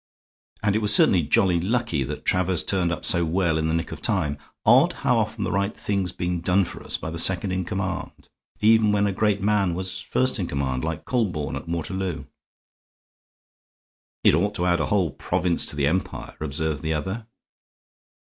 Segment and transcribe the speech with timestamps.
[0.63, 3.91] "And it was certainly jolly lucky that Travers turned up so well in the nick
[3.91, 4.39] of time.
[4.65, 8.27] Odd how often the right thing's been done for us by the second in command,
[8.61, 10.83] even when a great man was first in command.
[10.83, 12.25] Like Colborne at Waterloo."
[14.23, 17.27] "It ought to add a whole province to the Empire," observed the other.